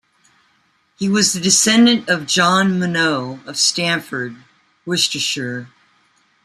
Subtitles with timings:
[0.97, 4.35] He was a descendant of John Monoux of Stanford,
[4.83, 5.67] Worcestershire.